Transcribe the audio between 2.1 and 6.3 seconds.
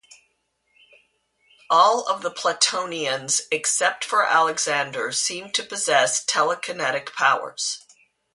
the Platonians, except for Alexander, seem to possess